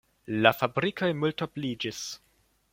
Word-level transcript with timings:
La 0.45 0.53
fabrikoj 0.61 1.11
multobliĝis. 1.25 2.03